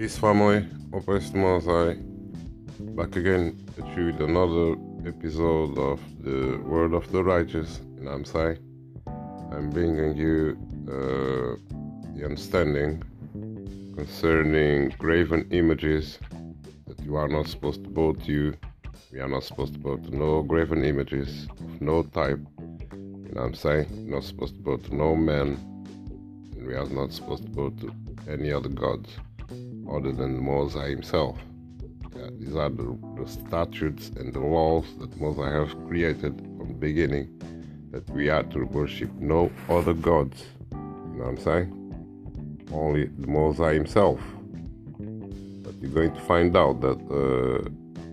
Peace 0.00 0.16
family, 0.16 0.66
Oppressed 0.94 1.34
Mosai, 1.34 1.94
back 2.96 3.16
again 3.16 3.62
with 3.76 4.18
another 4.22 4.74
episode 5.06 5.76
of 5.76 6.00
the 6.24 6.56
Word 6.64 6.94
of 6.94 7.12
the 7.12 7.22
Righteous, 7.22 7.80
and 7.98 8.08
I'm 8.08 8.24
Sai. 8.24 8.56
I'm 9.52 9.68
bringing 9.68 10.16
you 10.16 10.56
uh, 10.88 11.60
the 12.16 12.24
understanding 12.24 13.02
concerning 13.94 14.88
graven 14.96 15.46
images 15.50 16.18
that 16.86 16.98
you 17.00 17.16
are 17.16 17.28
not 17.28 17.46
supposed 17.48 17.84
to 17.84 17.90
bow 17.90 18.14
to 18.14 18.32
you. 18.32 18.54
We 19.12 19.20
are 19.20 19.28
not 19.28 19.44
supposed 19.44 19.74
to 19.74 19.80
bow 19.80 19.98
to 19.98 20.16
no 20.16 20.42
graven 20.42 20.82
images 20.82 21.46
of 21.50 21.82
no 21.82 22.04
type. 22.04 22.40
You 22.58 23.32
know 23.34 23.42
I'm 23.42 23.52
saying? 23.52 24.10
Not 24.10 24.24
supposed 24.24 24.54
to 24.54 24.62
bow 24.62 24.78
to 24.78 24.96
no 24.96 25.14
man. 25.14 25.58
And 26.56 26.66
we 26.66 26.72
are 26.72 26.86
not 26.86 27.12
supposed 27.12 27.42
to 27.42 27.50
bow 27.50 27.68
to 27.82 27.94
any 28.26 28.50
other 28.50 28.70
gods 28.70 29.10
other 29.90 30.12
than 30.12 30.40
Mosai 30.40 30.90
himself. 30.90 31.38
Yeah, 32.16 32.28
these 32.38 32.56
are 32.56 32.70
the, 32.70 32.98
the, 33.16 33.26
statutes 33.26 34.10
and 34.16 34.32
the 34.32 34.40
laws 34.40 34.84
that 34.98 35.20
Moses 35.20 35.44
has 35.44 35.74
created 35.86 36.38
from 36.56 36.68
the 36.68 36.74
beginning 36.74 37.26
that 37.92 38.08
we 38.10 38.28
are 38.28 38.42
to 38.44 38.64
worship 38.66 39.10
no 39.14 39.50
other 39.68 39.94
gods. 39.94 40.44
You 40.72 40.78
know 40.78 41.24
what 41.24 41.28
I'm 41.28 41.38
saying? 41.38 42.68
Only 42.72 43.06
the 43.06 43.72
himself. 43.72 44.20
But 45.62 45.74
you're 45.80 45.90
going 45.90 46.14
to 46.14 46.20
find 46.20 46.56
out 46.56 46.80
that 46.80 46.98
uh, 47.10 47.68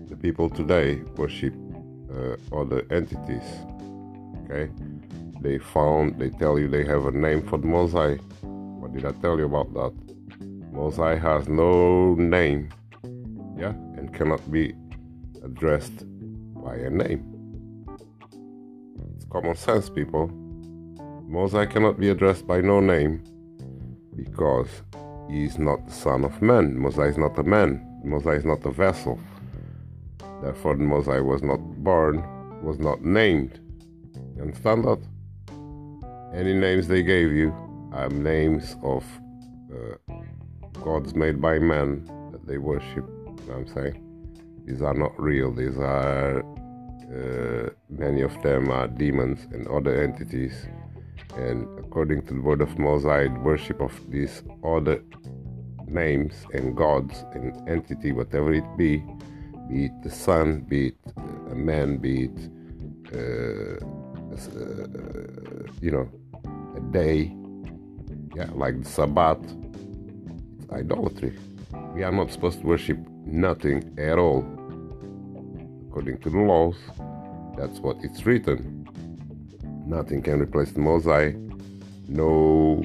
the 0.08 0.16
people 0.16 0.48
today 0.48 0.96
worship 1.16 1.54
uh, 2.10 2.36
other 2.56 2.86
entities. 2.90 3.44
Okay? 4.44 4.70
They 5.40 5.58
found, 5.58 6.18
they 6.18 6.30
tell 6.30 6.58
you 6.58 6.68
they 6.68 6.84
have 6.84 7.06
a 7.06 7.12
name 7.12 7.42
for 7.46 7.58
the 7.58 7.66
Mosai. 7.66 8.18
What 8.42 8.92
did 8.92 9.04
I 9.04 9.12
tell 9.20 9.38
you 9.38 9.46
about 9.46 9.72
that? 9.74 10.07
Mosai 10.78 11.20
has 11.20 11.48
no 11.48 12.14
name, 12.14 12.68
yeah, 13.58 13.74
and 13.96 14.14
cannot 14.14 14.48
be 14.48 14.76
addressed 15.42 16.04
by 16.62 16.76
a 16.76 16.88
name. 16.88 17.20
It's 19.16 19.24
common 19.24 19.56
sense, 19.56 19.90
people. 19.90 20.28
Mosai 21.28 21.68
cannot 21.68 21.98
be 21.98 22.10
addressed 22.10 22.46
by 22.46 22.60
no 22.60 22.78
name 22.78 23.24
because 24.14 24.68
he 25.28 25.46
is 25.46 25.58
not 25.58 25.84
the 25.84 25.92
son 25.92 26.24
of 26.24 26.40
man. 26.40 26.76
Mosai 26.78 27.10
is 27.10 27.18
not 27.18 27.36
a 27.40 27.42
man. 27.42 27.84
Mosai 28.06 28.36
is 28.36 28.44
not 28.44 28.64
a 28.64 28.70
vessel. 28.70 29.18
Therefore, 30.40 30.76
the 30.76 30.84
Mosai 30.84 31.24
was 31.24 31.42
not 31.42 31.58
born, 31.82 32.22
was 32.62 32.78
not 32.78 33.02
named. 33.02 33.58
You 34.36 34.42
understand 34.42 34.84
that? 34.84 35.00
Any 36.32 36.54
names 36.54 36.86
they 36.86 37.02
gave 37.02 37.32
you 37.32 37.52
are 37.92 38.08
names 38.10 38.76
of 38.84 39.04
uh, 39.74 40.14
gods 40.82 41.14
made 41.14 41.40
by 41.40 41.58
man 41.58 42.04
that 42.32 42.46
they 42.46 42.58
worship. 42.58 43.06
You 43.06 43.44
know 43.48 43.54
I'm 43.54 43.66
saying? 43.68 44.04
These 44.66 44.82
are 44.82 44.94
not 44.94 45.18
real. 45.20 45.52
These 45.52 45.78
are, 45.78 46.40
uh, 46.40 47.70
many 47.88 48.22
of 48.22 48.40
them 48.42 48.70
are 48.70 48.86
demons 48.86 49.46
and 49.52 49.66
other 49.68 50.02
entities. 50.02 50.66
And 51.36 51.66
according 51.78 52.26
to 52.26 52.34
the 52.34 52.40
word 52.40 52.60
of 52.60 52.70
Mosai, 52.76 53.42
worship 53.42 53.80
of 53.80 53.92
these 54.10 54.42
other 54.64 55.02
names 55.86 56.34
and 56.52 56.76
gods 56.76 57.24
and 57.32 57.68
entity, 57.68 58.12
whatever 58.12 58.52
it 58.52 58.64
be, 58.76 58.98
be 59.68 59.86
it 59.86 60.02
the 60.02 60.10
sun, 60.10 60.60
be 60.68 60.88
it 60.88 60.96
a 61.50 61.54
man, 61.54 61.98
be 61.98 62.24
it, 62.24 62.50
uh, 63.14 63.84
uh, 64.34 64.86
you 65.80 65.90
know, 65.90 66.08
a 66.76 66.80
day, 66.92 67.34
yeah, 68.36 68.50
like 68.54 68.82
the 68.82 68.88
Sabbath, 68.88 69.38
idolatry. 70.72 71.36
We 71.94 72.02
are 72.02 72.12
not 72.12 72.30
supposed 72.30 72.60
to 72.60 72.66
worship 72.66 72.98
nothing 73.24 73.94
at 73.98 74.18
all. 74.18 74.44
According 75.88 76.18
to 76.18 76.30
the 76.30 76.38
laws, 76.38 76.76
that's 77.56 77.80
what 77.80 77.96
it's 78.02 78.24
written. 78.24 78.86
Nothing 79.86 80.22
can 80.22 80.40
replace 80.40 80.72
the 80.72 80.80
Mosai. 80.80 81.34
No 82.08 82.82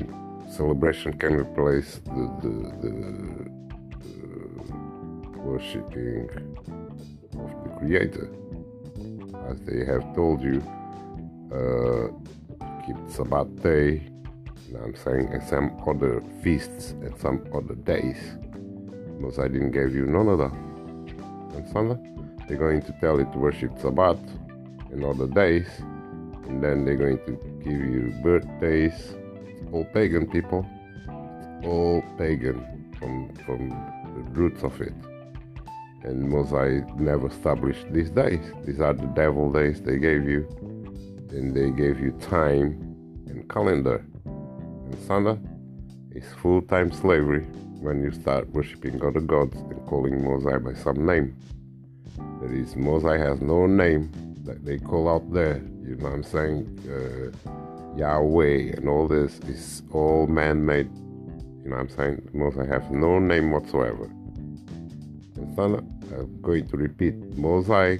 celebration 0.49 1.13
can 1.13 1.33
replace 1.33 1.99
the, 2.05 2.31
the, 2.41 2.49
the, 2.81 3.53
worshipping 5.43 6.29
of 7.37 7.49
the 7.63 7.69
Creator. 7.77 8.29
As 9.49 9.59
they 9.61 9.85
have 9.85 10.15
told 10.15 10.41
you, 10.41 10.63
uh, 11.53 12.07
keep 12.85 12.95
Sabbath 13.09 13.61
day, 13.61 14.12
I'm 14.77 14.95
saying, 14.95 15.29
and 15.31 15.43
some 15.43 15.81
other 15.87 16.23
feasts 16.41 16.91
and 16.91 17.15
some 17.19 17.45
other 17.53 17.75
days. 17.75 18.17
Because 19.17 19.39
I 19.39 19.47
didn't 19.47 19.71
give 19.71 19.93
you 19.95 20.05
none 20.05 20.27
of 20.27 20.39
that. 20.39 20.51
And 20.51 21.55
Understand 21.55 22.47
They're 22.47 22.57
going 22.57 22.81
to 22.81 22.91
tell 22.99 23.19
you 23.19 23.25
to 23.25 23.37
worship 23.37 23.77
Sabbath 23.79 24.19
and 24.91 25.03
other 25.03 25.27
days, 25.27 25.67
and 26.47 26.63
then 26.63 26.85
they're 26.85 26.97
going 26.97 27.19
to 27.25 27.31
give 27.63 27.73
you 27.73 28.13
birthdays. 28.23 29.15
All 29.71 29.85
pagan 29.93 30.29
people. 30.29 30.65
All 31.63 32.03
pagan 32.17 32.93
from 32.99 33.33
from 33.45 33.69
the 34.15 34.21
roots 34.39 34.63
of 34.63 34.79
it. 34.81 34.93
And 36.03 36.29
Mosai 36.31 36.83
never 36.99 37.27
established 37.27 37.91
these 37.93 38.09
days. 38.09 38.41
These 38.65 38.81
are 38.81 38.93
the 38.93 39.07
devil 39.07 39.51
days 39.51 39.81
they 39.81 39.97
gave 39.97 40.27
you. 40.27 40.47
And 41.29 41.55
they 41.55 41.71
gave 41.71 41.99
you 41.99 42.11
time 42.19 42.95
and 43.27 43.49
calendar 43.49 44.05
Sana 45.07 45.37
is 46.11 46.23
full 46.41 46.61
time 46.61 46.91
slavery 46.91 47.41
when 47.81 48.01
you 48.01 48.11
start 48.11 48.49
worshipping 48.51 49.03
other 49.03 49.19
gods 49.19 49.57
and 49.57 49.85
calling 49.87 50.21
Mosai 50.21 50.63
by 50.63 50.73
some 50.73 51.05
name. 51.05 51.35
That 52.41 52.51
is, 52.51 52.75
Mosai 52.75 53.19
has 53.19 53.41
no 53.41 53.65
name 53.65 54.11
that 54.45 54.63
they 54.63 54.77
call 54.77 55.09
out 55.09 55.33
there. 55.33 55.61
You 55.85 55.95
know 55.95 56.05
what 56.05 56.13
I'm 56.13 56.23
saying? 56.23 56.79
Uh, 56.87 57.97
Yahweh 57.97 58.75
and 58.77 58.87
all 58.87 59.07
this 59.07 59.39
is 59.39 59.83
all 59.91 60.25
man 60.27 60.65
made. 60.65 60.89
You 61.63 61.69
know 61.69 61.75
what 61.75 61.81
I'm 61.81 61.89
saying? 61.89 62.29
Mosai 62.33 62.67
has 62.69 62.89
no 62.89 63.19
name 63.19 63.51
whatsoever. 63.51 64.05
And 64.05 65.53
Sana, 65.55 65.77
I'm 66.17 66.41
going 66.41 66.67
to 66.69 66.77
repeat 66.77 67.19
Mosai, 67.35 67.99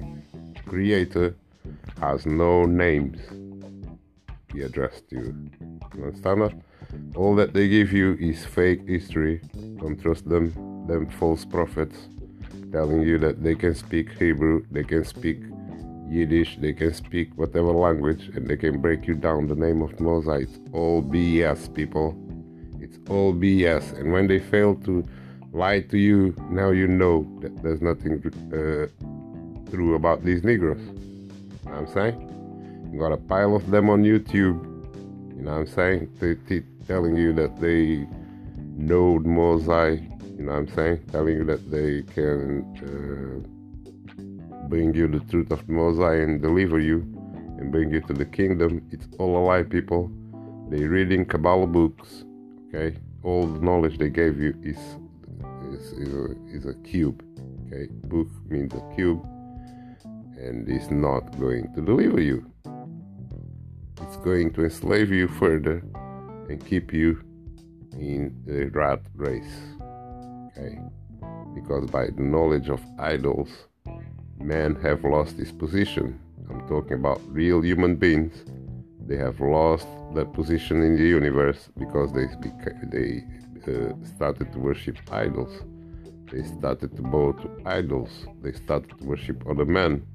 creator, 0.66 1.36
has 2.00 2.26
no 2.26 2.66
names 2.66 3.20
he 4.54 4.62
addressed. 4.62 5.12
You 5.12 5.50
understand 5.96 6.42
that? 6.44 6.54
All 7.16 7.36
that 7.36 7.54
they 7.54 7.68
give 7.68 7.92
you 7.92 8.18
is 8.20 8.46
fake 8.46 8.88
history. 8.88 9.42
Don't 9.78 10.02
trust 10.02 10.28
them, 10.28 10.54
them 10.88 11.10
false 11.10 11.46
prophets 11.46 12.08
telling 12.74 13.02
you 13.02 13.20
that 13.20 13.44
they 13.44 13.56
can 13.56 13.76
speak 13.76 14.12
Hebrew, 14.18 14.66
they 14.72 14.84
can 14.84 15.06
speak 15.06 15.40
Yiddish, 16.10 16.58
they 16.58 16.74
can 16.74 16.94
speak 16.94 17.30
whatever 17.36 17.72
language, 17.72 18.30
and 18.36 18.48
they 18.48 18.58
can 18.58 18.82
break 18.82 19.08
you 19.08 19.16
down 19.16 19.48
the 19.48 19.56
name 19.56 19.82
of 19.82 19.92
Mosai. 19.98 20.44
It's 20.44 20.60
all 20.74 21.02
BS, 21.02 21.74
people. 21.74 22.18
It's 22.80 22.98
all 23.10 23.34
BS. 23.34 23.98
And 24.00 24.12
when 24.12 24.28
they 24.28 24.40
fail 24.40 24.76
to 24.86 25.08
lie 25.54 25.82
to 25.82 25.98
you, 25.98 26.36
now 26.50 26.72
you 26.72 26.88
know 26.88 27.26
that 27.42 27.62
there's 27.64 27.82
nothing 27.82 28.22
uh, 28.52 28.88
true 29.70 29.96
about 29.96 30.24
these 30.24 30.44
Negroes. 30.44 30.82
You 30.82 31.72
know 31.72 31.78
I'm 31.78 31.88
saying? 31.88 32.90
You 32.92 33.00
got 33.00 33.12
a 33.12 33.18
pile 33.18 33.56
of 33.56 33.70
them 33.70 33.90
on 33.90 34.04
YouTube. 34.04 34.58
You 35.36 35.44
know 35.44 35.52
what 35.52 35.58
I'm 35.60 35.68
saying? 35.68 36.10
Telling 36.88 37.16
you 37.16 37.32
that 37.34 37.60
they 37.62 38.08
know 38.76 39.20
Mosai, 39.20 40.02
you 40.38 40.46
know 40.46 40.52
what 40.52 40.58
I'm 40.58 40.68
saying? 40.68 41.06
Telling 41.12 41.38
you 41.38 41.46
that 41.46 41.72
they 41.72 42.02
can 42.14 42.66
uh, 42.84 44.68
bring 44.68 44.94
you 44.94 45.08
the 45.08 45.20
truth 45.32 45.52
of 45.52 45.66
Mosai 45.68 46.24
and 46.24 46.42
deliver 46.42 46.80
you 46.80 47.00
and 47.58 47.72
bring 47.72 47.90
you 47.92 48.02
to 48.02 48.14
the 48.14 48.26
kingdom. 48.26 48.86
It's 48.92 49.08
all 49.18 49.38
a 49.38 49.44
lie, 49.44 49.64
people. 49.64 50.12
They 50.70 50.84
reading 50.84 51.26
Kabbalah 51.26 51.68
books, 51.68 52.26
okay? 52.68 52.98
All 53.24 53.48
the 53.48 53.60
knowledge 53.60 53.98
they 53.98 54.10
gave 54.10 54.40
you 54.40 54.54
is 54.64 54.78
is, 55.72 55.92
is, 55.94 56.14
a, 56.14 56.26
is 56.48 56.66
a 56.66 56.74
cube, 56.84 57.24
okay? 57.68 57.88
Book 58.06 58.28
means 58.48 58.74
a 58.74 58.96
cube, 58.96 59.24
and 60.38 60.68
it's 60.70 60.92
not 60.92 61.40
going 61.40 61.74
to 61.74 61.82
deliver 61.82 62.22
you. 62.22 62.46
It's 64.02 64.18
going 64.18 64.54
to 64.54 64.66
enslave 64.66 65.12
you 65.12 65.28
further 65.28 65.82
and 66.50 66.66
keep 66.66 66.94
you 66.94 67.22
in 68.00 68.36
the 68.46 68.66
rat 68.70 69.02
race. 69.16 69.56
Okay? 70.58 70.80
Because 71.56 71.90
by 71.90 72.08
the 72.08 72.22
knowledge 72.22 72.70
of 72.70 72.82
idols, 73.00 73.50
men 74.40 74.76
have 74.76 75.04
lost 75.04 75.38
his 75.38 75.52
position. 75.52 76.20
I'm 76.50 76.68
talking 76.68 76.94
about 76.94 77.22
real 77.28 77.62
human 77.62 77.96
beings. 77.96 78.34
They 79.06 79.18
have 79.18 79.40
lost 79.40 79.88
their 80.14 80.26
position 80.26 80.82
in 80.82 80.98
the 80.98 81.04
universe 81.04 81.70
because 81.78 82.12
they 82.14 82.28
they 82.92 83.24
uh, 83.68 83.94
started 84.16 84.52
to 84.54 84.60
worship 84.60 84.98
idols. 85.12 85.52
They 86.32 86.44
started 86.44 86.96
to 86.96 87.02
bow 87.02 87.34
to 87.34 87.62
idols. 87.66 88.10
They 88.42 88.54
started 88.54 88.90
to 88.98 89.06
worship 89.06 89.44
other 89.50 89.66
men. 89.66 90.06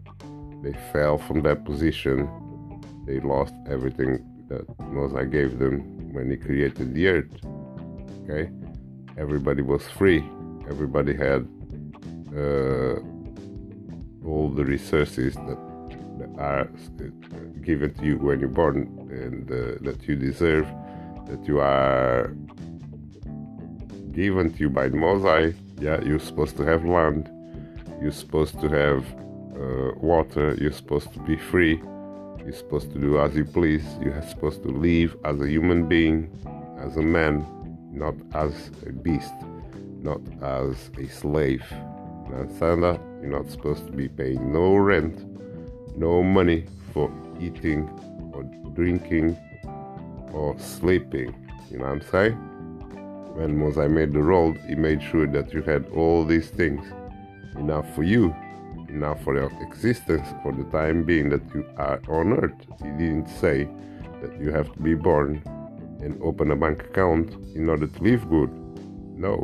They 0.63 0.75
fell 0.93 1.19
from 1.19 1.43
that 1.43 1.65
position. 1.65 2.29
They 3.07 3.21
lost 3.21 3.55
everything 3.69 4.25
that 4.49 4.67
Mosai 4.79 5.31
gave 5.31 5.59
them 5.59 5.98
when 6.19 6.31
he 6.31 6.37
created 6.37 6.95
the 6.95 7.07
earth. 7.07 7.33
Okay? 8.25 8.51
Everybody 9.17 9.63
was 9.63 9.87
free. 9.87 10.23
everybody 10.69 11.15
had 11.15 11.49
uh, 12.37 12.97
all 14.29 14.51
the 14.51 14.65
resources 14.65 15.35
that, 15.35 15.61
that 16.19 16.33
are 16.39 16.69
given 17.63 17.95
to 17.95 18.05
you 18.05 18.17
when 18.19 18.41
you're 18.41 18.57
born 18.65 18.79
and 19.11 19.51
uh, 19.51 19.79
that 19.87 19.99
you 20.07 20.15
deserve, 20.17 20.67
that 21.27 21.43
you 21.49 21.61
are 21.61 22.35
given 24.13 24.53
to 24.53 24.59
you 24.59 24.69
by 24.69 24.89
the 24.89 24.97
Mosai. 24.97 25.55
Yeah, 25.81 26.03
you're 26.03 26.27
supposed 26.31 26.57
to 26.59 26.65
have 26.65 26.85
land, 26.85 27.31
you're 28.03 28.19
supposed 28.25 28.61
to 28.61 28.69
have 28.69 29.01
uh, 29.57 29.93
water, 30.13 30.55
you're 30.61 30.79
supposed 30.83 31.13
to 31.15 31.21
be 31.21 31.37
free, 31.37 31.81
you're 32.49 32.57
supposed 32.57 32.91
to 32.91 32.99
do 32.99 33.21
as 33.21 33.37
you 33.37 33.45
please, 33.45 33.85
you're 34.01 34.23
supposed 34.23 34.63
to 34.63 34.71
live 34.71 35.15
as 35.27 35.39
a 35.39 35.47
human 35.47 35.87
being, 35.87 36.31
as 36.81 36.97
a 36.97 37.03
man, 37.03 37.45
not 37.93 38.15
as 38.33 38.71
a 38.87 38.91
beast, 38.91 39.35
not 40.01 40.23
as 40.41 40.91
a 40.97 41.07
slave. 41.09 41.63
You 41.71 42.37
understand 42.37 42.85
that? 42.85 43.01
You're 43.21 43.39
not 43.39 43.51
supposed 43.51 43.85
to 43.85 43.93
be 43.93 44.09
paying 44.09 44.51
no 44.51 44.77
rent, 44.77 45.27
no 45.99 46.23
money 46.23 46.65
for 46.95 47.13
eating 47.39 47.87
or 48.33 48.45
drinking 48.73 49.37
or 50.33 50.59
sleeping. 50.59 51.35
You 51.71 51.81
know 51.81 51.85
what 51.85 51.93
I'm 51.93 52.01
saying? 52.01 52.33
When 53.35 53.59
Mosai 53.59 53.91
made 53.91 54.15
the 54.15 54.21
world, 54.21 54.57
he 54.67 54.75
made 54.75 55.03
sure 55.03 55.27
that 55.27 55.53
you 55.53 55.61
had 55.61 55.87
all 55.91 56.25
these 56.25 56.49
things 56.49 56.83
enough 57.57 57.95
for 57.95 58.05
you, 58.05 58.35
enough 58.99 59.23
for 59.23 59.35
your 59.41 59.53
existence 59.67 60.27
for 60.43 60.53
the 60.53 60.65
time 60.79 61.05
being 61.05 61.29
that 61.35 61.45
you 61.55 61.65
are 61.77 62.01
on 62.09 62.33
earth. 62.43 62.61
He 62.83 62.91
didn't 63.03 63.29
say 63.43 63.69
that 64.21 64.33
you 64.41 64.51
have 64.51 64.69
to 64.75 64.81
be 64.89 64.95
born 64.95 65.31
and 66.03 66.21
open 66.29 66.51
a 66.51 66.57
bank 66.57 66.79
account 66.91 67.29
in 67.55 67.69
order 67.69 67.87
to 67.87 68.03
live 68.03 68.29
good. 68.29 68.51
No, 69.27 69.35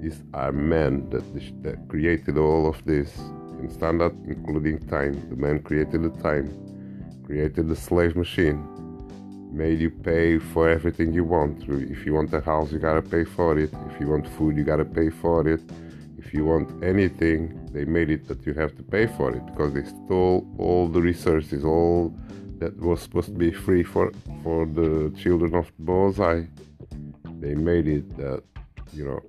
these 0.00 0.22
are 0.32 0.52
men 0.52 1.10
that, 1.10 1.24
that 1.64 1.76
created 1.88 2.38
all 2.38 2.68
of 2.72 2.84
this 2.84 3.10
in 3.60 3.68
standard, 3.70 4.14
including 4.34 4.78
time. 4.86 5.14
The 5.28 5.36
man 5.36 5.56
created 5.68 6.00
the 6.08 6.14
time, 6.28 6.46
created 7.26 7.68
the 7.68 7.76
slave 7.76 8.14
machine, 8.14 8.60
made 9.52 9.80
you 9.80 9.90
pay 9.90 10.38
for 10.38 10.68
everything 10.68 11.12
you 11.12 11.24
want. 11.24 11.64
If 11.96 12.06
you 12.06 12.14
want 12.14 12.32
a 12.32 12.40
house, 12.40 12.70
you 12.70 12.78
gotta 12.78 13.02
pay 13.02 13.24
for 13.24 13.58
it. 13.58 13.72
If 13.90 14.00
you 14.00 14.06
want 14.08 14.28
food, 14.36 14.56
you 14.56 14.62
gotta 14.62 14.84
pay 14.84 15.10
for 15.10 15.48
it. 15.48 15.62
If 16.18 16.34
you 16.34 16.44
want 16.44 16.82
anything, 16.82 17.68
they 17.72 17.84
made 17.84 18.10
it 18.10 18.26
that 18.28 18.44
you 18.44 18.52
have 18.54 18.74
to 18.76 18.82
pay 18.82 19.06
for 19.06 19.34
it 19.34 19.46
because 19.46 19.72
they 19.72 19.84
stole 19.84 20.46
all 20.58 20.88
the 20.88 21.00
resources, 21.00 21.64
all 21.64 22.12
that 22.58 22.76
was 22.80 23.00
supposed 23.00 23.28
to 23.28 23.38
be 23.38 23.52
free 23.52 23.84
for 23.84 24.12
for 24.42 24.66
the 24.66 25.14
children 25.16 25.54
of 25.54 25.70
Mosai. 25.78 26.48
They 27.40 27.54
made 27.54 27.86
it 27.86 28.16
that 28.16 28.42
you 28.92 29.04
know 29.04 29.20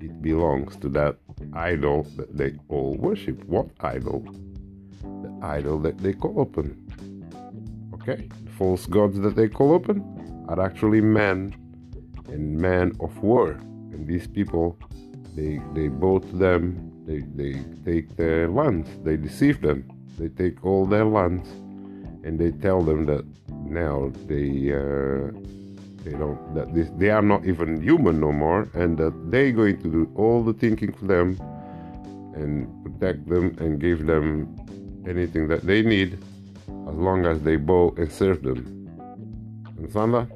it 0.00 0.22
belongs 0.22 0.76
to 0.76 0.88
that 0.90 1.16
idol 1.52 2.06
that 2.16 2.36
they 2.36 2.54
all 2.68 2.94
worship. 2.94 3.44
What 3.44 3.66
idol? 3.80 4.20
The 5.02 5.32
idol 5.42 5.78
that 5.80 5.98
they 5.98 6.12
call 6.12 6.40
open. 6.40 6.66
Okay, 7.94 8.28
the 8.44 8.52
false 8.52 8.86
gods 8.86 9.18
that 9.20 9.34
they 9.34 9.48
call 9.48 9.72
open 9.72 9.96
are 10.48 10.60
actually 10.60 11.00
men 11.00 11.54
and 12.28 12.56
men 12.58 12.92
of 13.00 13.18
war, 13.18 13.50
and 13.92 14.06
these 14.06 14.26
people 14.26 14.78
they 15.38 15.60
they 15.76 15.88
to 15.88 16.36
them. 16.46 16.62
They 17.06 17.20
they 17.40 17.52
take 17.84 18.16
their 18.16 18.48
lands. 18.48 18.88
They 19.04 19.16
deceive 19.16 19.60
them. 19.60 19.78
They 20.18 20.28
take 20.28 20.64
all 20.64 20.84
their 20.84 21.04
lands 21.04 21.48
and 22.24 22.38
they 22.38 22.50
tell 22.50 22.82
them 22.82 23.06
that 23.06 23.24
now 23.64 24.12
they 24.26 24.72
uh, 24.72 25.30
they 26.04 26.14
don't 26.22 26.38
that 26.54 26.74
this, 26.74 26.88
they 26.96 27.10
are 27.10 27.22
not 27.22 27.46
even 27.46 27.80
human 27.80 28.20
no 28.20 28.32
more, 28.32 28.68
and 28.74 28.98
that 28.98 29.14
they're 29.30 29.52
going 29.52 29.80
to 29.82 29.88
do 29.88 30.12
all 30.16 30.42
the 30.42 30.52
thinking 30.52 30.92
for 30.92 31.06
them 31.06 31.38
and 32.34 32.52
protect 32.84 33.28
them 33.28 33.56
and 33.58 33.80
give 33.80 34.06
them 34.06 34.28
anything 35.06 35.48
that 35.48 35.62
they 35.62 35.82
need 35.82 36.18
as 36.88 36.94
long 36.94 37.26
as 37.26 37.40
they 37.42 37.56
bow 37.56 37.94
and 37.96 38.10
serve 38.10 38.42
them. 38.42 38.60
Understand 39.76 40.14
that? 40.14 40.28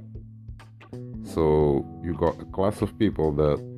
So 1.24 1.84
you 2.04 2.14
got 2.14 2.40
a 2.40 2.44
class 2.46 2.82
of 2.82 2.98
people 2.98 3.32
that 3.32 3.71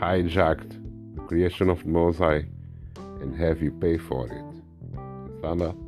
hijacked 0.00 0.72
the 1.14 1.22
creation 1.22 1.70
of 1.70 1.84
Mosai 1.84 2.46
and 3.20 3.36
have 3.36 3.62
you 3.62 3.70
pay 3.70 3.98
for 3.98 4.26
it. 4.26 4.98
Understand 4.98 5.60
that? 5.60 5.84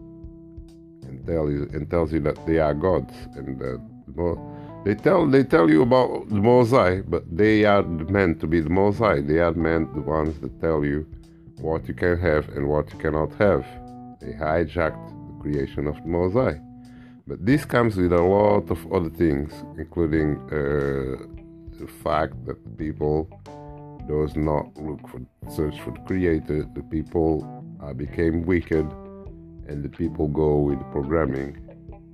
and 1.08 1.26
tell 1.26 1.50
you 1.50 1.68
and 1.72 1.88
tells 1.90 2.12
you 2.12 2.20
that 2.20 2.38
they 2.46 2.58
are 2.58 2.74
gods 2.74 3.14
and 3.36 3.58
that 3.58 3.80
they 4.84 4.94
tell 4.94 5.26
they 5.26 5.42
tell 5.42 5.68
you 5.68 5.82
about 5.82 6.28
the 6.28 6.36
Mosai, 6.36 7.02
but 7.08 7.24
they 7.36 7.64
are 7.64 7.82
meant 7.82 8.40
to 8.40 8.46
be 8.46 8.60
the 8.60 8.70
Mosai. 8.70 9.26
They 9.26 9.38
are 9.38 9.52
meant 9.52 9.94
the 9.94 10.00
ones 10.00 10.38
that 10.40 10.60
tell 10.60 10.84
you 10.84 11.06
what 11.60 11.88
you 11.88 11.94
can 11.94 12.18
have 12.20 12.48
and 12.50 12.68
what 12.68 12.92
you 12.92 12.98
cannot 12.98 13.34
have. 13.34 13.64
They 14.20 14.32
hijacked 14.32 15.08
the 15.08 15.42
creation 15.42 15.86
of 15.86 15.96
the 15.96 16.08
Mosai. 16.08 16.62
But 17.26 17.44
this 17.44 17.64
comes 17.64 17.96
with 17.96 18.12
a 18.12 18.22
lot 18.22 18.70
of 18.70 18.92
other 18.92 19.10
things, 19.10 19.52
including 19.76 20.36
uh, 20.52 21.26
the 21.80 21.88
fact 22.04 22.34
that 22.46 22.78
people 22.78 23.28
does 24.08 24.36
not 24.36 24.76
look 24.76 25.06
for 25.08 25.20
search 25.50 25.80
for 25.80 25.90
the 25.90 26.00
creator. 26.00 26.64
The 26.74 26.82
people 26.82 27.44
uh, 27.82 27.92
became 27.92 28.44
wicked 28.44 28.86
and 29.68 29.82
the 29.82 29.88
people 29.88 30.28
go 30.28 30.58
with 30.58 30.80
programming 30.92 31.58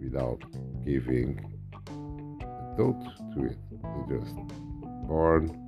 without 0.02 0.42
giving 0.84 1.38
a 1.86 2.76
thought 2.76 3.02
to 3.34 3.44
it. 3.44 3.58
They 3.70 4.16
just 4.16 4.34
born 5.06 5.58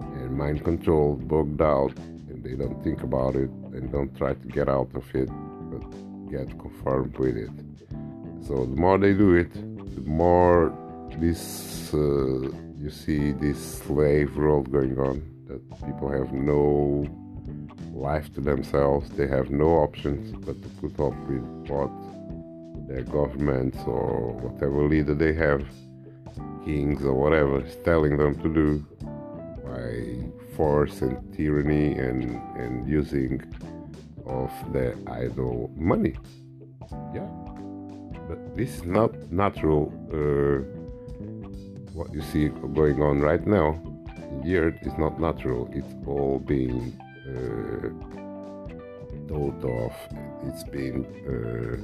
and 0.00 0.36
mind 0.36 0.64
controlled, 0.64 1.28
bugged 1.28 1.62
out, 1.62 1.96
and 1.98 2.42
they 2.42 2.54
don't 2.54 2.82
think 2.82 3.02
about 3.02 3.36
it 3.36 3.50
and 3.72 3.92
don't 3.92 4.16
try 4.16 4.34
to 4.34 4.48
get 4.48 4.68
out 4.68 4.90
of 4.94 5.04
it, 5.14 5.30
but 5.70 6.30
get 6.30 6.58
confirmed 6.58 7.16
with 7.18 7.36
it. 7.36 7.50
So 8.46 8.66
the 8.66 8.76
more 8.76 8.98
they 8.98 9.14
do 9.14 9.34
it, 9.34 9.52
the 9.52 10.02
more 10.02 10.72
this 11.18 11.94
uh, 11.94 12.50
you 12.78 12.90
see 12.90 13.32
this 13.32 13.78
slave 13.78 14.36
world 14.36 14.70
going 14.70 14.98
on 14.98 15.35
that 15.46 15.86
people 15.86 16.10
have 16.10 16.32
no 16.32 17.06
life 17.92 18.32
to 18.34 18.40
themselves. 18.40 19.08
They 19.10 19.26
have 19.28 19.50
no 19.50 19.68
options 19.86 20.32
but 20.44 20.60
to 20.62 20.68
put 20.80 20.92
up 21.00 21.16
with 21.28 21.44
what 21.68 21.90
their 22.88 23.02
governments 23.02 23.78
or 23.86 24.32
whatever 24.32 24.88
leader 24.88 25.14
they 25.14 25.32
have, 25.34 25.64
kings 26.64 27.04
or 27.04 27.14
whatever, 27.14 27.64
is 27.64 27.76
telling 27.84 28.16
them 28.16 28.34
to 28.42 28.48
do 28.48 28.86
by 29.64 30.56
force 30.56 31.02
and 31.02 31.16
tyranny 31.36 31.92
and, 31.98 32.24
and 32.56 32.88
using 32.88 33.42
of 34.26 34.50
their 34.72 34.96
idle 35.06 35.70
money. 35.76 36.16
Yeah. 37.14 37.28
But 38.28 38.56
this 38.56 38.76
is 38.76 38.84
not 38.84 39.14
natural. 39.30 39.92
Uh, 40.12 40.64
what 41.92 42.12
you 42.12 42.20
see 42.20 42.48
going 42.48 43.00
on 43.00 43.20
right 43.20 43.46
now 43.46 43.80
earth 44.56 44.78
is 44.82 44.96
not 44.98 45.20
natural. 45.20 45.68
It's 45.72 45.94
all 46.06 46.38
being 46.38 46.98
uh, 47.26 47.90
thought 49.28 49.64
of. 49.64 49.92
It's 50.44 50.64
been 50.64 51.04
uh, 51.26 51.76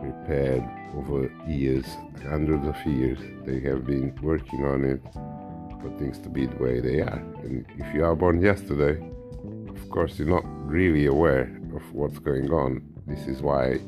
prepared 0.00 0.64
over 0.96 1.30
years, 1.46 1.86
hundreds 2.22 2.66
of 2.66 2.76
years. 2.86 3.18
They 3.44 3.60
have 3.68 3.86
been 3.86 4.14
working 4.22 4.64
on 4.64 4.84
it 4.84 5.02
for 5.80 5.90
things 5.98 6.18
to 6.20 6.28
be 6.28 6.46
the 6.46 6.56
way 6.56 6.80
they 6.80 7.00
are. 7.00 7.22
And 7.42 7.64
if 7.78 7.94
you 7.94 8.04
are 8.04 8.14
born 8.14 8.40
yesterday, 8.40 9.00
of 9.68 9.90
course, 9.90 10.18
you're 10.18 10.28
not 10.28 10.44
really 10.66 11.06
aware 11.06 11.60
of 11.74 11.92
what's 11.92 12.18
going 12.18 12.50
on. 12.52 12.82
This 13.06 13.26
is 13.26 13.42
why 13.42 13.80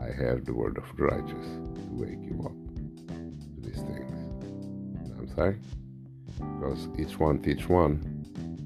I 0.00 0.10
have 0.22 0.44
the 0.44 0.54
word 0.54 0.78
of 0.78 0.84
the 0.96 1.04
righteous 1.04 1.46
to 1.46 1.88
wake 1.92 2.22
you 2.22 2.40
up 2.44 2.52
to 3.08 3.68
these 3.68 3.82
things. 3.82 4.10
I'm 5.18 5.28
saying? 5.36 5.79
Because 6.60 6.88
each 6.98 7.18
one 7.18 7.38
teach 7.38 7.70
one 7.70 8.20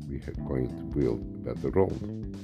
we 0.08 0.16
are 0.16 0.48
going 0.48 0.66
to 0.66 0.98
build 0.98 1.20
a 1.46 1.54
better 1.54 1.70
world. 1.70 2.36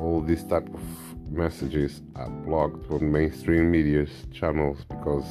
All 0.00 0.22
these 0.22 0.44
type 0.44 0.66
of 0.72 1.30
messages 1.30 2.00
are 2.14 2.30
blocked 2.30 2.86
from 2.86 3.12
mainstream 3.12 3.70
media's 3.70 4.10
channels 4.32 4.78
because 4.88 5.26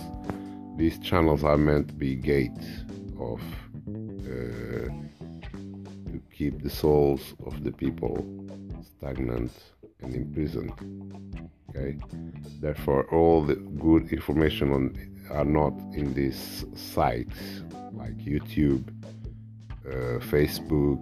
these 0.77 0.99
channels 0.99 1.43
are 1.43 1.57
meant 1.57 1.87
to 1.87 1.93
be 1.95 2.15
gates 2.15 2.67
of 3.19 3.41
uh, 3.87 4.89
to 6.11 6.21
keep 6.31 6.61
the 6.61 6.69
souls 6.69 7.33
of 7.47 7.63
the 7.63 7.71
people 7.71 8.23
stagnant 8.97 9.51
and 10.01 10.13
imprisoned. 10.13 10.71
Okay, 11.71 11.97
therefore, 12.61 13.05
all 13.11 13.41
the 13.41 13.55
good 13.55 14.13
information 14.13 14.71
on 14.71 14.95
are 15.31 15.45
not 15.45 15.73
in 15.93 16.13
these 16.13 16.63
sites 16.75 17.63
like 17.93 18.15
YouTube, 18.17 18.83
uh, 19.87 20.19
Facebook, 20.19 20.99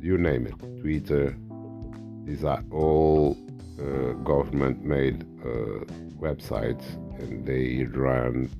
you 0.00 0.18
name 0.18 0.46
it, 0.46 0.58
Twitter. 0.80 1.36
These 2.24 2.44
are 2.44 2.62
all 2.70 3.36
uh, 3.78 4.12
government 4.24 4.84
made 4.84 5.22
uh, 5.44 5.84
websites 6.18 6.84
and 7.18 7.46
they 7.46 7.84
run 7.84 8.50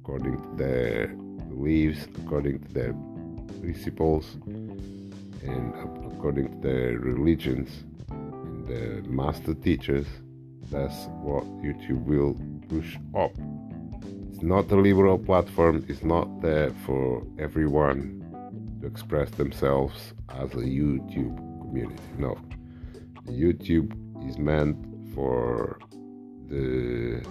according 0.00 0.40
to 0.42 0.56
their 0.56 1.08
beliefs, 1.48 2.06
according 2.24 2.60
to 2.60 2.72
their 2.72 2.94
principles. 3.60 4.36
and 5.42 5.74
according 6.12 6.50
to 6.50 6.68
their 6.68 6.98
religions 6.98 7.70
and 8.10 8.68
the 8.68 9.02
master 9.08 9.54
teachers, 9.54 10.06
that's 10.70 11.06
what 11.22 11.44
YouTube 11.62 12.04
will 12.04 12.36
push 12.68 12.96
up. 13.14 13.32
It's 14.30 14.42
not 14.42 14.70
a 14.70 14.76
liberal 14.76 15.18
platform, 15.18 15.84
it's 15.88 16.04
not 16.04 16.42
there 16.42 16.70
for 16.84 17.22
everyone 17.38 18.19
to 18.80 18.86
express 18.86 19.30
themselves 19.30 20.14
as 20.30 20.52
a 20.54 20.64
YouTube 20.78 21.36
community. 21.60 22.02
No. 22.18 22.38
YouTube 23.26 23.92
is 24.28 24.38
meant 24.38 24.76
for 25.14 25.78
the 26.48 27.22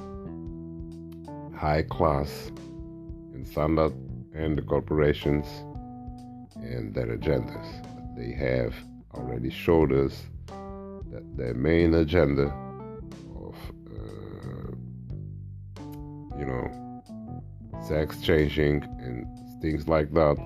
high 1.55 1.81
class 1.83 2.51
and 3.33 3.47
standard 3.47 3.93
and 4.33 4.57
the 4.57 4.61
corporations 4.61 5.45
and 6.55 6.93
their 6.93 7.17
agendas. 7.17 7.67
They 8.15 8.31
have 8.33 8.73
already 9.13 9.49
showed 9.49 9.91
us 9.91 10.23
that 11.11 11.23
their 11.35 11.53
main 11.53 11.93
agenda 11.95 12.53
of, 13.35 13.55
uh, 13.89 14.71
you 16.37 16.45
know, 16.45 17.03
sex 17.87 18.21
changing 18.21 18.83
and 18.99 19.25
things 19.61 19.87
like 19.87 20.13
that 20.13 20.37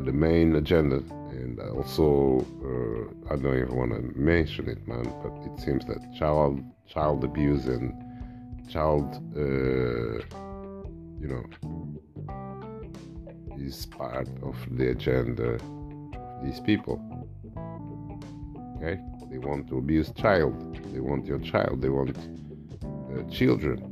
the 0.00 0.12
main 0.12 0.56
agenda. 0.56 0.96
And 1.30 1.58
also, 1.60 2.44
uh, 2.62 3.32
I 3.32 3.36
don't 3.36 3.56
even 3.56 3.74
want 3.74 3.92
to 3.92 4.18
mention 4.18 4.68
it, 4.68 4.86
man, 4.86 5.04
but 5.22 5.32
it 5.50 5.60
seems 5.60 5.84
that 5.86 6.00
child 6.14 6.62
child 6.86 7.24
abuse 7.24 7.66
and 7.66 7.94
child, 8.68 9.16
uh, 9.36 10.20
you 11.20 11.28
know, 11.28 11.44
is 13.56 13.86
part 13.86 14.28
of 14.42 14.56
the 14.76 14.90
agenda 14.90 15.54
of 15.54 16.44
these 16.44 16.60
people. 16.60 17.00
Okay, 18.76 19.00
they 19.30 19.38
want 19.38 19.68
to 19.68 19.78
abuse 19.78 20.10
child. 20.12 20.54
They 20.92 21.00
want 21.00 21.24
your 21.26 21.38
child. 21.38 21.80
They 21.80 21.88
want 21.88 22.16
uh, 22.16 23.30
children 23.30 23.91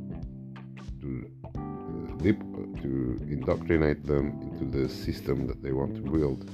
to 2.81 3.19
indoctrinate 3.29 4.05
them 4.05 4.39
into 4.41 4.65
the 4.65 4.89
system 4.89 5.47
that 5.47 5.61
they 5.61 5.71
want 5.71 5.95
to 5.95 6.01
build. 6.01 6.49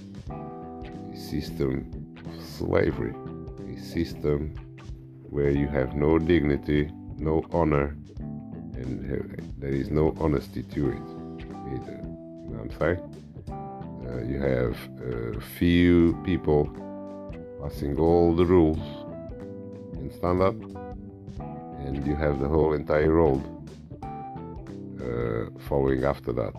A 1.14 1.18
system 1.18 2.16
of 2.26 2.44
slavery, 2.46 3.14
a 3.74 3.80
system 3.80 4.54
where 5.30 5.52
you 5.52 5.68
have 5.68 5.96
no 5.96 6.20
dignity, 6.20 6.92
no 7.18 7.46
honor, 7.52 7.96
and 8.76 9.54
there 9.58 9.70
is 9.70 9.90
no 9.90 10.16
honesty 10.20 10.64
to 10.64 10.90
it 10.92 11.08
either. 11.74 11.98
You 12.04 12.50
know 12.50 12.64
what 12.64 12.72
I'm 12.72 12.80
saying? 12.80 13.02
Uh, 14.08 14.24
you 14.24 14.40
have 14.40 14.78
a 15.38 15.42
few 15.60 16.18
people 16.24 16.70
passing 17.62 17.98
all 18.00 18.36
the 18.36 18.46
rules 18.46 18.80
in 19.94 20.12
stand 20.16 20.42
up, 20.42 20.56
and 21.86 22.06
you 22.06 22.16
have 22.16 22.40
the 22.40 22.48
whole 22.48 22.74
entire 22.74 23.14
world 23.14 23.44
uh, 23.44 23.57
following 25.68 26.04
after 26.04 26.32
that. 26.34 26.54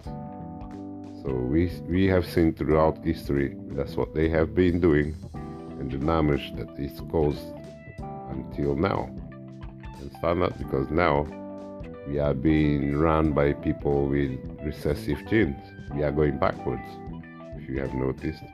So 1.22 1.32
we 1.34 1.70
we 1.88 2.06
have 2.06 2.26
seen 2.26 2.54
throughout 2.54 3.04
history 3.04 3.56
that's 3.72 3.96
what 3.96 4.14
they 4.14 4.28
have 4.28 4.54
been 4.54 4.80
doing, 4.80 5.14
and 5.78 5.90
the 5.90 5.98
damage 5.98 6.52
it's 6.78 7.00
caused 7.10 7.46
until 8.30 8.76
now. 8.76 9.10
And 10.00 10.12
stand 10.18 10.42
up 10.42 10.56
because 10.58 10.90
now 10.90 11.26
we 12.06 12.18
are 12.18 12.34
being 12.34 12.96
run 12.96 13.32
by 13.32 13.52
people 13.52 14.06
with 14.06 14.38
recessive 14.62 15.18
genes. 15.28 15.60
We 15.94 16.02
are 16.02 16.12
going 16.12 16.38
backwards. 16.38 16.88
If 17.56 17.68
you 17.68 17.80
have 17.80 17.94
noticed, 17.94 18.44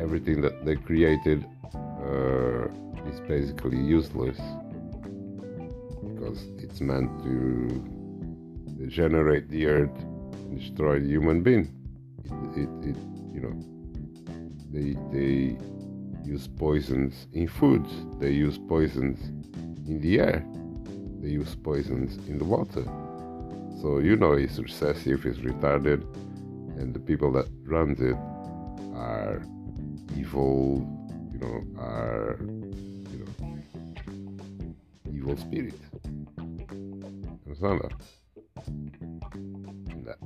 everything 0.00 0.40
that 0.42 0.64
they 0.64 0.76
created 0.76 1.44
uh, 1.74 2.68
is 3.10 3.20
basically 3.28 3.78
useless 3.78 4.38
because 6.02 6.38
it's 6.58 6.80
meant 6.80 7.10
to 7.22 7.95
generate 8.86 9.48
the 9.48 9.66
earth 9.66 10.04
destroy 10.54 11.00
the 11.00 11.08
human 11.08 11.42
being. 11.42 11.72
It, 12.24 12.60
it, 12.60 12.90
it 12.90 12.96
you 13.34 13.40
know, 13.40 13.54
they 14.72 14.96
they 15.12 15.58
use 16.24 16.48
poisons 16.48 17.26
in 17.32 17.48
foods. 17.48 17.90
They 18.18 18.30
use 18.30 18.58
poisons 18.58 19.18
in 19.86 20.00
the 20.00 20.20
air 20.20 20.44
they 21.26 21.32
use 21.32 21.56
poisons 21.56 22.16
in 22.28 22.38
the 22.38 22.44
water. 22.44 22.84
So 23.80 23.98
you 23.98 24.16
know 24.16 24.32
it's 24.32 24.58
recessive, 24.58 25.26
it's 25.26 25.38
retarded, 25.38 26.02
and 26.78 26.94
the 26.94 27.00
people 27.00 27.32
that 27.32 27.46
runs 27.64 28.00
it 28.00 28.16
are 28.94 29.42
evil, 30.16 30.86
you 31.32 31.38
know, 31.40 31.80
are 31.80 32.38
you 32.40 33.26
know 33.26 33.32
evil 35.12 35.36
spirits. 35.36 35.82
Understand 37.44 37.80
that? 37.80 37.92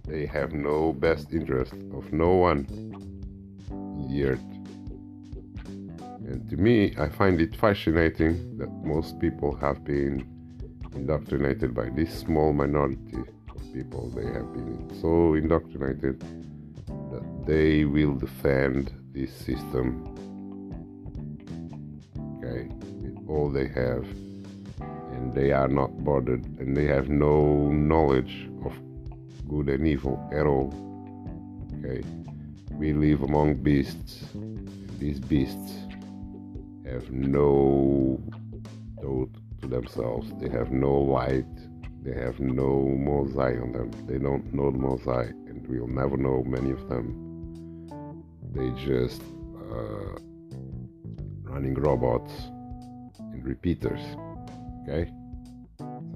They 0.04 0.26
have 0.26 0.52
no 0.52 0.92
best 0.92 1.32
interest 1.32 1.72
of 1.94 2.12
no 2.12 2.34
one 2.34 2.66
in 3.70 4.08
the 4.08 4.24
earth. 4.24 4.44
And 6.26 6.48
to 6.50 6.56
me, 6.56 6.94
I 6.98 7.08
find 7.08 7.40
it 7.40 7.56
fascinating 7.56 8.58
that 8.58 8.70
most 8.84 9.18
people 9.18 9.56
have 9.56 9.84
been 9.84 10.26
indoctrinated 10.94 11.74
by 11.74 11.88
this 11.90 12.12
small 12.12 12.52
minority 12.52 13.16
of 13.48 13.72
people. 13.72 14.10
They 14.10 14.26
have 14.26 14.52
been 14.52 14.90
so 15.00 15.34
indoctrinated 15.34 16.20
that 17.10 17.46
they 17.46 17.84
will 17.84 18.14
defend 18.14 18.92
this 19.12 19.32
system, 19.32 20.14
okay, 22.38 22.68
with 23.02 23.18
all 23.28 23.50
they 23.50 23.68
have, 23.68 24.04
and 25.12 25.34
they 25.34 25.52
are 25.52 25.68
not 25.68 26.04
bothered, 26.04 26.44
and 26.60 26.76
they 26.76 26.86
have 26.86 27.08
no 27.08 27.70
knowledge 27.70 28.48
of 28.64 28.72
good 29.50 29.68
and 29.68 29.86
evil 29.86 30.16
at 30.32 30.46
all. 30.46 30.72
Okay, 31.78 32.06
we 32.74 32.92
live 32.92 33.22
among 33.22 33.56
beasts. 33.56 34.24
These 34.98 35.18
beasts 35.18 35.72
have 36.86 37.10
no 37.10 38.22
thought 39.02 39.34
to 39.60 39.66
themselves. 39.66 40.32
They 40.40 40.48
have 40.50 40.70
no 40.70 40.92
light. 40.92 41.46
They 42.02 42.14
have 42.14 42.38
no 42.38 42.68
Mosai 43.08 43.60
on 43.60 43.72
them. 43.72 43.90
They 44.06 44.18
don't 44.18 44.54
know 44.54 44.70
the 44.70 44.78
Mosai, 44.78 45.30
and 45.48 45.66
we'll 45.66 45.88
never 45.88 46.16
know 46.16 46.44
many 46.44 46.70
of 46.70 46.88
them. 46.88 47.04
They 48.52 48.70
just 48.84 49.22
uh, 49.70 50.18
running 51.42 51.74
robots 51.74 52.32
and 53.18 53.44
repeaters. 53.44 54.00
Okay? 54.82 55.10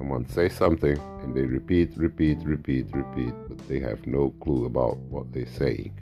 Someone 0.04 0.28
says 0.28 0.52
something 0.52 0.98
and 1.22 1.34
they 1.34 1.46
repeat, 1.46 1.96
repeat, 1.96 2.36
repeat, 2.44 2.84
repeat, 2.92 3.32
but 3.48 3.56
they 3.68 3.80
have 3.80 4.06
no 4.06 4.34
clue 4.42 4.66
about 4.66 4.98
what 4.98 5.32
they're 5.32 5.46
saying. 5.46 5.98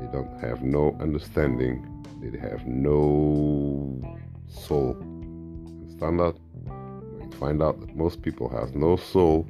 They 0.00 0.08
don't 0.10 0.40
have 0.40 0.62
no 0.62 0.96
understanding. 0.98 1.86
They 2.20 2.36
have 2.40 2.66
no 2.66 4.02
soul. 4.48 4.96
Understand 4.98 6.18
that? 6.18 6.34
You 7.22 7.30
find 7.38 7.62
out 7.62 7.78
that 7.78 7.94
most 7.94 8.22
people 8.22 8.48
have 8.48 8.74
no 8.74 8.96
soul 8.96 9.46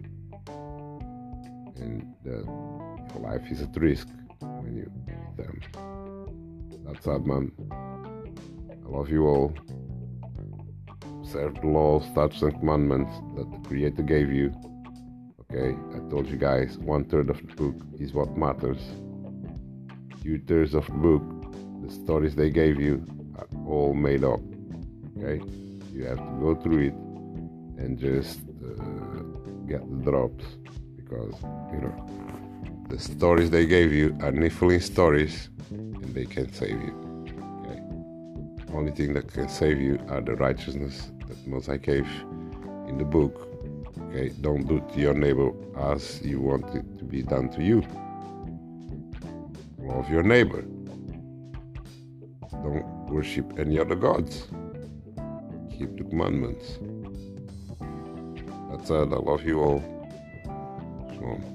and 1.76 2.14
that 2.25 2.45
your 2.45 3.23
life 3.23 3.50
is 3.50 3.62
at 3.62 3.75
risk 3.79 4.07
when 4.41 4.76
you 4.76 4.93
meet 5.07 5.37
them. 5.38 5.59
That's 6.85 7.02
sad, 7.07 7.26
man. 7.26 7.50
I 7.73 8.87
love 8.87 9.09
you 9.09 9.25
all. 9.25 9.55
Serve 11.32 11.54
the 11.62 11.66
laws, 11.66 12.04
statutes, 12.08 12.42
and 12.42 12.60
commandments 12.60 13.10
that 13.36 13.50
the 13.50 13.66
Creator 13.66 14.02
gave 14.02 14.30
you. 14.30 14.52
Okay, 15.40 15.74
I 15.94 16.10
told 16.10 16.26
you 16.28 16.36
guys, 16.36 16.76
one 16.76 17.04
third 17.04 17.30
of 17.30 17.38
the 17.38 17.54
book 17.54 17.74
is 17.98 18.12
what 18.12 18.36
matters. 18.36 18.82
Two 20.22 20.38
thirds 20.46 20.74
of 20.74 20.84
the 20.84 20.92
book, 20.92 21.22
the 21.82 21.90
stories 21.90 22.34
they 22.34 22.50
gave 22.50 22.78
you, 22.78 23.06
are 23.38 23.48
all 23.66 23.94
made 23.94 24.24
up. 24.24 24.40
Okay, 25.16 25.42
you 25.90 26.04
have 26.04 26.18
to 26.18 26.38
go 26.38 26.54
through 26.54 26.88
it 26.88 26.94
and 27.82 27.98
just 27.98 28.40
uh, 28.40 29.24
get 29.66 29.80
the 29.88 30.10
drops 30.10 30.44
because 30.96 31.34
you 31.72 31.80
know 31.80 32.06
the 32.90 32.98
stories 32.98 33.48
they 33.48 33.64
gave 33.64 33.90
you 33.90 34.08
are 34.20 34.32
Nephilim 34.32 34.82
stories 34.82 35.48
and 35.70 36.14
they 36.14 36.26
can 36.26 36.52
save 36.52 36.78
you. 36.78 36.94
Okay, 37.64 38.76
only 38.76 38.92
thing 38.92 39.14
that 39.14 39.32
can 39.32 39.48
save 39.48 39.80
you 39.80 39.98
are 40.10 40.20
the 40.20 40.36
righteousness 40.36 41.10
that 41.32 41.50
Mosai 41.50 41.80
gave 41.80 42.06
in 42.88 42.98
the 42.98 43.04
book. 43.04 43.48
Okay, 44.08 44.30
don't 44.40 44.66
do 44.68 44.80
to 44.92 45.00
your 45.00 45.14
neighbor 45.14 45.50
as 45.78 46.20
you 46.22 46.40
want 46.40 46.66
it 46.74 46.98
to 46.98 47.04
be 47.04 47.22
done 47.22 47.48
to 47.50 47.62
you. 47.62 47.82
Love 49.78 50.10
your 50.10 50.22
neighbor. 50.22 50.62
Don't 52.50 52.84
worship 53.08 53.58
any 53.58 53.78
other 53.78 53.94
gods. 53.94 54.48
Keep 55.70 55.96
the 55.96 56.04
commandments. 56.04 56.78
That's 58.70 58.90
it. 58.90 59.12
I 59.12 59.20
love 59.30 59.44
you 59.44 59.60
all. 59.60 59.80
Shalom. 61.14 61.51